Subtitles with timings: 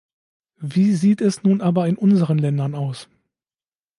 [0.63, 3.07] Wie sieht es nun aber in unseren Ländern aus?